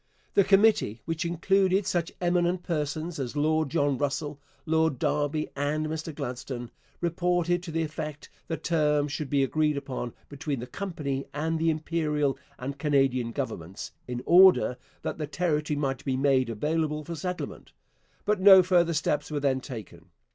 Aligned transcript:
The 0.33 0.43
committee, 0.43 1.03
which 1.05 1.25
included 1.25 1.85
such 1.85 2.11
eminent 2.19 2.63
persons 2.63 3.19
as 3.19 3.35
Lord 3.35 3.69
John 3.69 3.99
Russell, 3.99 4.41
Lord 4.65 4.97
Derby, 4.97 5.49
and 5.55 5.85
Mr 5.85 6.11
Gladstone, 6.15 6.71
reported 7.01 7.61
to 7.61 7.71
the 7.71 7.83
effect 7.83 8.27
that 8.47 8.63
terms 8.63 9.11
should 9.11 9.29
be 9.29 9.43
agreed 9.43 9.77
upon 9.77 10.13
between 10.27 10.59
the 10.59 10.65
company 10.65 11.27
and 11.35 11.59
the 11.59 11.69
Imperial 11.69 12.35
and 12.57 12.79
Canadian 12.79 13.31
governments, 13.31 13.91
in 14.07 14.23
order 14.25 14.75
that 15.03 15.19
the 15.19 15.27
territory 15.27 15.77
might 15.77 16.03
be 16.03 16.17
made 16.17 16.49
available 16.49 17.03
for 17.05 17.13
settlement; 17.13 17.71
but 18.25 18.41
no 18.41 18.63
further 18.63 18.93
steps 18.93 19.29
were 19.29 19.39
then 19.39 19.61
taken. 19.61 20.09